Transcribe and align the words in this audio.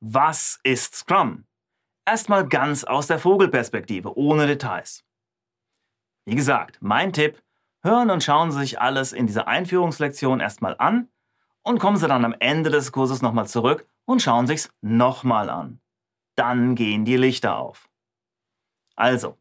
Was 0.00 0.60
ist 0.62 0.94
Scrum? 0.94 1.46
Erstmal 2.04 2.46
ganz 2.46 2.84
aus 2.84 3.06
der 3.06 3.18
Vogelperspektive, 3.18 4.16
ohne 4.16 4.46
Details. 4.46 5.04
Wie 6.26 6.34
gesagt, 6.34 6.78
mein 6.80 7.14
Tipp, 7.14 7.42
hören 7.82 8.10
und 8.10 8.22
schauen 8.22 8.52
Sie 8.52 8.58
sich 8.58 8.80
alles 8.80 9.12
in 9.12 9.26
dieser 9.26 9.48
Einführungslektion 9.48 10.40
erstmal 10.40 10.76
an 10.78 11.08
und 11.62 11.78
kommen 11.78 11.96
Sie 11.96 12.08
dann 12.08 12.26
am 12.26 12.34
Ende 12.40 12.68
des 12.68 12.92
Kurses 12.92 13.22
nochmal 13.22 13.48
zurück 13.48 13.88
und 14.04 14.20
schauen 14.20 14.46
sich's 14.46 14.70
nochmal 14.82 15.48
an. 15.48 15.80
Dann 16.34 16.74
gehen 16.74 17.06
die 17.06 17.16
Lichter 17.16 17.56
auf. 17.56 17.88
Also, 18.96 19.38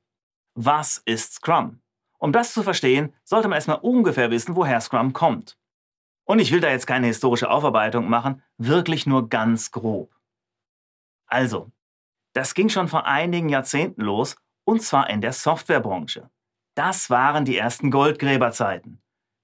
was 0.53 0.99
ist 1.05 1.33
Scrum? 1.33 1.81
Um 2.17 2.31
das 2.31 2.53
zu 2.53 2.63
verstehen, 2.63 3.13
sollte 3.25 3.49
man 3.49 3.57
erstmal 3.57 3.79
ungefähr 3.79 4.31
wissen, 4.31 4.55
woher 4.55 4.79
Scrum 4.79 5.11
kommt. 5.11 5.57
Und 6.23 6.39
ich 6.39 6.51
will 6.53 6.61
da 6.61 6.69
jetzt 6.69 6.87
keine 6.87 7.07
historische 7.07 7.49
Aufarbeitung 7.49 8.09
machen, 8.09 8.41
wirklich 8.57 9.05
nur 9.05 9.27
ganz 9.27 9.71
grob. 9.71 10.14
Also, 11.27 11.71
das 12.33 12.53
ging 12.53 12.69
schon 12.69 12.87
vor 12.87 13.05
einigen 13.05 13.49
Jahrzehnten 13.49 14.01
los, 14.01 14.35
und 14.65 14.81
zwar 14.81 15.09
in 15.09 15.21
der 15.21 15.33
Softwarebranche. 15.33 16.29
Das 16.75 17.09
waren 17.09 17.45
die 17.45 17.57
ersten 17.57 17.91
Goldgräberzeiten. 17.91 19.01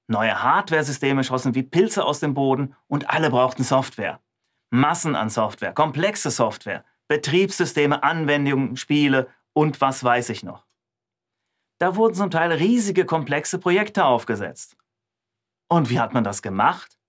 Neue 0.07 0.43
Hardware-Systeme 0.43 1.23
schossen 1.23 1.55
wie 1.55 1.63
Pilze 1.63 2.03
aus 2.03 2.20
dem 2.20 2.33
Boden 2.33 2.75
und 2.87 3.09
alle 3.09 3.29
brauchten 3.29 3.63
Software. 3.63 4.20
Massen 4.70 5.15
an 5.15 5.29
Software, 5.29 5.73
komplexe 5.73 6.31
Software, 6.31 6.83
Betriebssysteme, 7.07 8.03
Anwendungen, 8.03 8.75
Spiele 8.75 9.29
und 9.53 9.79
was 9.79 10.03
weiß 10.03 10.29
ich 10.29 10.43
noch. 10.43 10.65
Da 11.79 11.95
wurden 11.95 12.13
zum 12.13 12.29
Teil 12.29 12.51
riesige, 12.51 13.05
komplexe 13.05 13.57
Projekte 13.57 14.05
aufgesetzt. 14.05 14.77
Und 15.70 15.89
wie 15.89 15.99
hat 15.99 16.13
man 16.13 16.23
das 16.23 16.41
gemacht? 16.41 16.99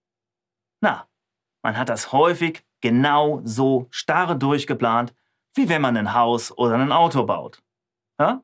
Na, 0.81 1.09
man 1.63 1.77
hat 1.77 1.89
das 1.89 2.13
häufig 2.13 2.65
genau 2.83 3.41
so 3.45 3.87
starr 3.91 4.35
durchgeplant, 4.35 5.15
wie 5.55 5.69
wenn 5.69 5.83
man 5.83 5.97
ein 5.97 6.15
Haus 6.15 6.57
oder 6.57 6.75
ein 6.75 6.93
Auto 6.93 7.25
baut. 7.25 7.63
Ja? 8.21 8.43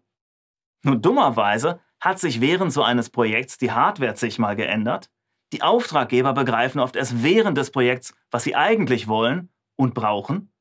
Nur 0.83 0.97
dummerweise 0.97 1.80
hat 2.00 2.19
sich 2.19 2.41
während 2.41 2.72
so 2.72 2.83
eines 2.83 3.11
Projekts 3.11 3.58
die 3.58 3.72
Hardware 3.72 4.14
zigmal 4.14 4.56
geändert. 4.56 5.11
Die 5.53 5.62
Auftraggeber 5.62 6.33
begreifen 6.33 6.80
oft 6.80 6.97
erst 6.97 7.22
während 7.22 7.58
des 7.58 7.70
Projekts, 7.70 8.14
was 8.30 8.45
sie 8.45 8.55
eigentlich 8.55 9.08
wollen 9.08 9.50
und 9.77 9.95
brauchen. 9.95 10.52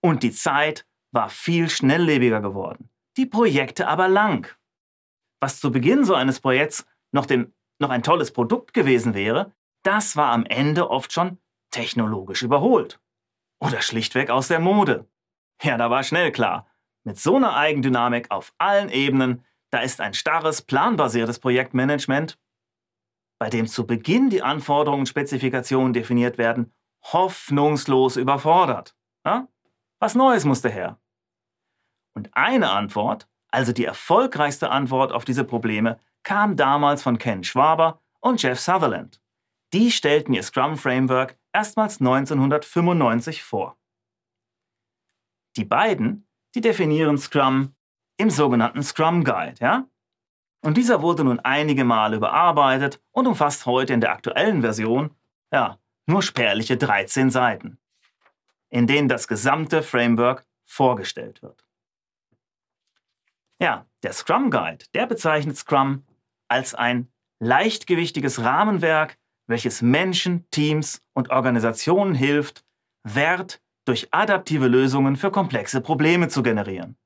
Und 0.00 0.22
die 0.22 0.32
Zeit 0.32 0.86
war 1.12 1.30
viel 1.30 1.70
schnelllebiger 1.70 2.40
geworden. 2.40 2.90
Die 3.16 3.26
Projekte 3.26 3.88
aber 3.88 4.08
lang. 4.08 4.48
Was 5.40 5.60
zu 5.60 5.70
Beginn 5.70 6.04
so 6.04 6.14
eines 6.14 6.40
Projekts 6.40 6.86
noch 7.12 7.26
den 7.26 7.54
noch 7.78 7.90
ein 7.90 8.02
tolles 8.02 8.32
Produkt 8.32 8.72
gewesen 8.72 9.14
wäre, 9.14 9.52
das 9.82 10.16
war 10.16 10.32
am 10.32 10.46
Ende 10.46 10.90
oft 10.90 11.12
schon 11.12 11.38
technologisch 11.70 12.42
überholt. 12.42 13.00
Oder 13.60 13.80
schlichtweg 13.80 14.30
aus 14.30 14.48
der 14.48 14.60
Mode. 14.60 15.08
Ja, 15.62 15.76
da 15.76 15.90
war 15.90 16.02
schnell 16.02 16.32
klar, 16.32 16.66
mit 17.04 17.18
so 17.18 17.36
einer 17.36 17.56
Eigendynamik 17.56 18.30
auf 18.30 18.52
allen 18.58 18.88
Ebenen, 18.88 19.44
da 19.70 19.78
ist 19.80 20.00
ein 20.00 20.14
starres, 20.14 20.62
planbasiertes 20.62 21.38
Projektmanagement, 21.38 22.38
bei 23.38 23.50
dem 23.50 23.66
zu 23.66 23.86
Beginn 23.86 24.30
die 24.30 24.42
Anforderungen 24.42 25.02
und 25.02 25.08
Spezifikationen 25.08 25.92
definiert 25.92 26.38
werden, 26.38 26.72
hoffnungslos 27.12 28.16
überfordert. 28.16 28.96
Ja? 29.24 29.48
Was 30.00 30.14
Neues 30.14 30.44
musste 30.44 30.68
her. 30.68 30.98
Und 32.14 32.30
eine 32.34 32.70
Antwort, 32.70 33.28
also 33.48 33.72
die 33.72 33.84
erfolgreichste 33.84 34.70
Antwort 34.70 35.12
auf 35.12 35.24
diese 35.24 35.44
Probleme, 35.44 36.00
kam 36.22 36.56
damals 36.56 37.02
von 37.02 37.18
Ken 37.18 37.44
Schwaber 37.44 38.00
und 38.20 38.42
Jeff 38.42 38.58
Sutherland. 38.58 39.20
Die 39.72 39.90
stellten 39.90 40.32
ihr 40.32 40.42
Scrum 40.42 40.76
Framework 40.76 41.38
erstmals 41.56 42.00
1995 42.00 43.42
vor. 43.42 43.78
Die 45.56 45.64
beiden, 45.64 46.28
die 46.54 46.60
definieren 46.60 47.16
Scrum 47.16 47.74
im 48.18 48.28
sogenannten 48.28 48.82
Scrum 48.82 49.24
Guide, 49.24 49.58
ja? 49.60 49.88
Und 50.60 50.76
dieser 50.76 51.00
wurde 51.00 51.24
nun 51.24 51.40
einige 51.40 51.84
Male 51.84 52.16
überarbeitet 52.16 53.00
und 53.10 53.26
umfasst 53.26 53.64
heute 53.64 53.94
in 53.94 54.02
der 54.02 54.12
aktuellen 54.12 54.60
Version, 54.60 55.14
ja, 55.50 55.78
nur 56.04 56.22
spärliche 56.22 56.76
13 56.76 57.30
Seiten, 57.30 57.78
in 58.68 58.86
denen 58.86 59.08
das 59.08 59.26
gesamte 59.26 59.82
Framework 59.82 60.44
vorgestellt 60.66 61.40
wird. 61.40 61.66
Ja, 63.58 63.86
der 64.02 64.12
Scrum 64.12 64.50
Guide, 64.50 64.84
der 64.92 65.06
bezeichnet 65.06 65.56
Scrum 65.56 66.04
als 66.48 66.74
ein 66.74 67.10
leichtgewichtiges 67.38 68.42
Rahmenwerk, 68.42 69.16
welches 69.46 69.82
Menschen, 69.82 70.48
Teams 70.50 71.02
und 71.14 71.30
Organisationen 71.30 72.14
hilft, 72.14 72.64
Wert 73.04 73.62
durch 73.84 74.08
adaptive 74.12 74.66
Lösungen 74.66 75.16
für 75.16 75.30
komplexe 75.30 75.80
Probleme 75.80 76.28
zu 76.28 76.42
generieren. 76.42 76.96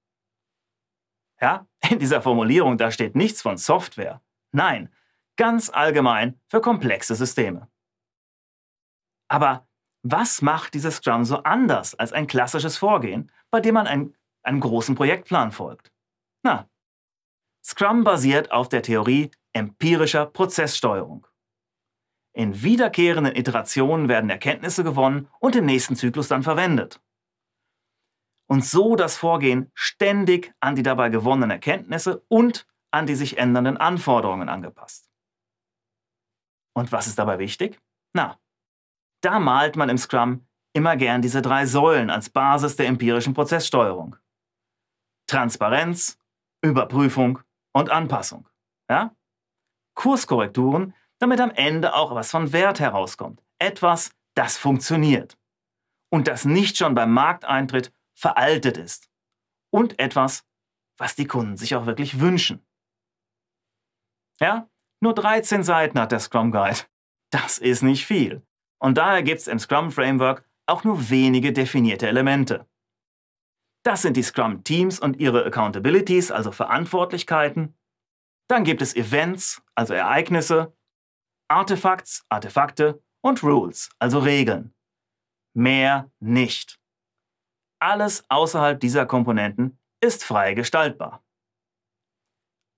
Ja, 1.41 1.67
in 1.91 1.99
dieser 1.99 2.23
Formulierung, 2.23 2.79
da 2.79 2.91
steht 2.91 3.17
nichts 3.17 3.43
von 3.43 3.57
Software. 3.57 4.23
Nein, 4.53 4.93
ganz 5.37 5.71
allgemein 5.71 6.41
für 6.49 6.61
komplexe 6.61 7.15
Systeme. 7.15 7.69
Aber 9.29 9.67
was 10.03 10.43
macht 10.43 10.75
dieses 10.75 10.97
Scrum 10.97 11.25
so 11.25 11.37
anders 11.43 11.95
als 11.95 12.13
ein 12.13 12.27
klassisches 12.27 12.79
Vorgehen, 12.79 13.31
bei 13.51 13.61
dem 13.61 13.75
man 13.75 13.87
einen, 13.87 14.17
einen 14.43 14.61
großen 14.61 14.95
Projektplan 14.95 15.53
folgt? 15.53 15.93
Na, 16.43 16.69
Scrum 17.63 18.05
basiert 18.05 18.51
auf 18.51 18.69
der 18.69 18.83
Theorie 18.83 19.31
empirischer 19.53 20.27
Prozesssteuerung. 20.27 21.27
In 22.41 22.63
wiederkehrenden 22.63 23.37
Iterationen 23.37 24.09
werden 24.09 24.31
Erkenntnisse 24.31 24.83
gewonnen 24.83 25.29
und 25.41 25.57
im 25.57 25.67
nächsten 25.67 25.95
Zyklus 25.95 26.29
dann 26.29 26.43
verwendet. 26.43 26.99
Und 28.49 28.65
so 28.65 28.97
das 28.97 29.19
Vorgehen 29.19 29.71
ständig 29.75 30.55
an 30.59 30.75
die 30.75 30.83
dabei 30.83 31.11
gewonnenen 31.11 31.51
Erkenntnisse 31.51 32.25
und 32.29 32.67
an 32.91 33.05
die 33.05 33.15
sich 33.15 33.37
ändernden 33.37 33.77
Anforderungen 33.77 34.49
angepasst. 34.49 35.11
Und 36.75 36.93
was 36.93 37.09
ist 37.09 37.19
dabei 37.19 37.39
wichtig? 37.39 37.79
Na, 38.15 38.41
da 39.21 39.39
malt 39.39 39.77
man 39.77 39.91
im 39.91 39.99
Scrum 39.99 40.49
immer 40.73 40.97
gern 40.97 41.21
diese 41.21 41.43
drei 41.43 41.67
Säulen 41.67 42.09
als 42.09 42.31
Basis 42.31 42.75
der 42.75 42.87
empirischen 42.87 43.35
Prozesssteuerung. 43.35 44.17
Transparenz, 45.27 46.19
Überprüfung 46.63 47.41
und 47.75 47.91
Anpassung. 47.91 48.49
Ja? 48.89 49.15
Kurskorrekturen, 49.95 50.95
damit 51.21 51.41
am 51.41 51.51
Ende 51.51 51.95
auch 51.95 52.15
was 52.15 52.31
von 52.31 52.53
Wert 52.53 52.81
herauskommt. 52.81 53.43
Etwas, 53.59 54.11
das 54.35 54.57
funktioniert. 54.57 55.39
Und 56.11 56.27
das 56.27 56.45
nicht 56.45 56.77
schon 56.77 56.95
beim 56.95 57.13
Markteintritt 57.13 57.93
veraltet 58.15 58.77
ist. 58.77 59.09
Und 59.73 59.99
etwas, 60.01 60.45
was 60.99 61.15
die 61.15 61.27
Kunden 61.27 61.57
sich 61.57 61.77
auch 61.77 61.87
wirklich 61.87 62.21
wünschen. 62.21 62.67
Ja, 64.41 64.69
nur 65.01 65.15
13 65.15 65.63
Seiten 65.63 66.01
hat 66.01 66.13
der 66.13 66.21
Scrum 66.21 66.51
Guide. 66.51 66.81
Das 67.31 67.59
ist 67.59 67.83
nicht 67.83 68.07
viel. 68.07 68.43
Und 68.79 68.99
daher 68.99 69.23
gibt 69.23 69.41
es 69.41 69.47
im 69.47 69.59
Scrum 69.59 69.93
Framework 69.93 70.49
auch 70.67 70.85
nur 70.85 71.11
wenige 71.11 71.53
definierte 71.53 72.09
Elemente. 72.09 72.67
Das 73.83 74.03
sind 74.03 74.17
die 74.17 74.23
Scrum 74.23 74.65
Teams 74.65 74.99
und 74.99 75.19
ihre 75.19 75.45
Accountabilities, 75.45 76.31
also 76.31 76.53
Verantwortlichkeiten. 76.53 77.75
Dann 78.49 78.65
gibt 78.65 78.83
es 78.83 78.97
Events, 78.97 79.63
also 79.75 79.95
Ereignisse, 79.95 80.77
Artefacts, 81.51 82.25
Artefakte 82.29 83.03
und 83.23 83.43
Rules, 83.43 83.91
also 83.99 84.21
Regeln. 84.21 84.73
Mehr 85.53 86.09
nicht. 86.21 86.79
Alles 87.81 88.25
außerhalb 88.31 88.79
dieser 88.79 89.05
Komponenten 89.05 89.81
ist 90.01 90.23
frei 90.23 90.55
gestaltbar. 90.55 91.25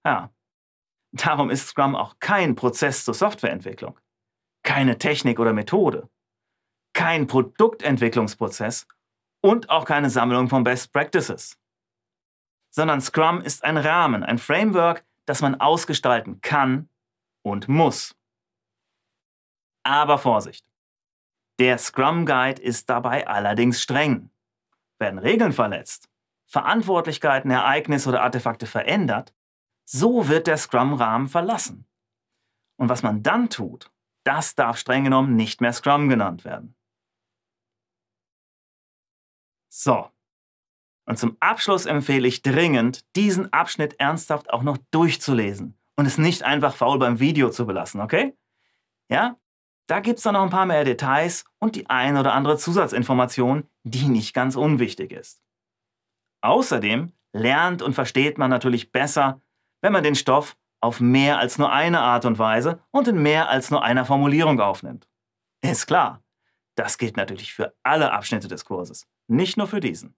Ja, 0.06 0.32
darum 1.12 1.50
ist 1.50 1.68
Scrum 1.68 1.94
auch 1.94 2.18
kein 2.18 2.54
Prozess 2.54 3.04
zur 3.04 3.12
Softwareentwicklung, 3.12 4.00
keine 4.64 4.96
Technik 4.96 5.38
oder 5.38 5.52
Methode, 5.52 6.08
kein 6.94 7.26
Produktentwicklungsprozess 7.26 8.88
und 9.42 9.68
auch 9.68 9.84
keine 9.84 10.08
Sammlung 10.08 10.48
von 10.48 10.64
Best 10.64 10.94
Practices. 10.94 11.58
Sondern 12.74 13.02
Scrum 13.02 13.42
ist 13.42 13.64
ein 13.64 13.76
Rahmen, 13.76 14.22
ein 14.22 14.38
Framework, 14.38 15.04
das 15.26 15.42
man 15.42 15.60
ausgestalten 15.60 16.40
kann 16.40 16.88
und 17.42 17.68
muss. 17.68 18.16
Aber 19.82 20.18
Vorsicht! 20.18 20.66
Der 21.58 21.78
Scrum 21.78 22.26
Guide 22.26 22.60
ist 22.60 22.88
dabei 22.88 23.26
allerdings 23.26 23.82
streng. 23.82 24.30
Werden 24.98 25.18
Regeln 25.18 25.52
verletzt, 25.52 26.08
Verantwortlichkeiten, 26.46 27.50
Ereignisse 27.50 28.08
oder 28.08 28.22
Artefakte 28.22 28.66
verändert, 28.66 29.34
so 29.84 30.28
wird 30.28 30.46
der 30.46 30.56
Scrum-Rahmen 30.56 31.28
verlassen. 31.28 31.86
Und 32.76 32.88
was 32.88 33.02
man 33.02 33.22
dann 33.22 33.50
tut, 33.50 33.90
das 34.24 34.54
darf 34.54 34.78
streng 34.78 35.04
genommen 35.04 35.36
nicht 35.36 35.60
mehr 35.60 35.72
Scrum 35.72 36.08
genannt 36.08 36.44
werden. 36.44 36.74
So. 39.68 40.10
Und 41.06 41.18
zum 41.18 41.36
Abschluss 41.40 41.86
empfehle 41.86 42.28
ich 42.28 42.42
dringend, 42.42 43.04
diesen 43.16 43.52
Abschnitt 43.52 43.98
ernsthaft 43.98 44.52
auch 44.52 44.62
noch 44.62 44.78
durchzulesen 44.90 45.78
und 45.96 46.06
es 46.06 46.18
nicht 46.18 46.44
einfach 46.44 46.76
faul 46.76 46.98
beim 46.98 47.18
Video 47.18 47.50
zu 47.50 47.66
belassen, 47.66 48.00
okay? 48.00 48.36
Ja? 49.08 49.38
Da 49.86 50.00
gibt 50.00 50.18
es 50.18 50.24
dann 50.24 50.34
noch 50.34 50.42
ein 50.42 50.50
paar 50.50 50.66
mehr 50.66 50.84
Details 50.84 51.44
und 51.58 51.76
die 51.76 51.88
ein 51.90 52.16
oder 52.16 52.32
andere 52.32 52.56
Zusatzinformation, 52.56 53.68
die 53.82 54.08
nicht 54.08 54.34
ganz 54.34 54.56
unwichtig 54.56 55.12
ist. 55.12 55.42
Außerdem 56.40 57.12
lernt 57.32 57.82
und 57.82 57.94
versteht 57.94 58.38
man 58.38 58.50
natürlich 58.50 58.92
besser, 58.92 59.40
wenn 59.80 59.92
man 59.92 60.04
den 60.04 60.14
Stoff 60.14 60.56
auf 60.80 61.00
mehr 61.00 61.38
als 61.38 61.58
nur 61.58 61.72
eine 61.72 62.00
Art 62.00 62.24
und 62.24 62.38
Weise 62.38 62.80
und 62.90 63.08
in 63.08 63.22
mehr 63.22 63.48
als 63.48 63.70
nur 63.70 63.82
einer 63.82 64.04
Formulierung 64.04 64.60
aufnimmt. 64.60 65.08
Ist 65.62 65.86
klar, 65.86 66.22
das 66.74 66.98
gilt 66.98 67.16
natürlich 67.16 67.54
für 67.54 67.74
alle 67.82 68.12
Abschnitte 68.12 68.48
des 68.48 68.64
Kurses, 68.64 69.06
nicht 69.28 69.56
nur 69.56 69.68
für 69.68 69.80
diesen. 69.80 70.16